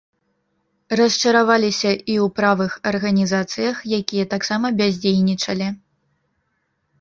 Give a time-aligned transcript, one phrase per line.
[0.99, 5.69] Расчараваліся і ў правых арганізацыях, якія таксама бяздзейнічалі.